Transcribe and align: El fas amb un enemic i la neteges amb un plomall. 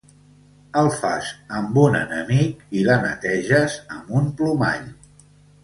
El 0.79 0.87
fas 1.01 1.29
amb 1.59 1.77
un 1.83 1.99
enemic 1.99 2.65
i 2.81 2.87
la 2.89 2.97
neteges 3.05 3.79
amb 3.99 4.13
un 4.25 4.35
plomall. 4.41 4.93